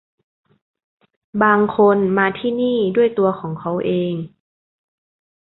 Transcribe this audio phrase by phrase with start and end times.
[1.43, 4.13] บางคนมาที่นี่ด้วยตัวของเค้าเอง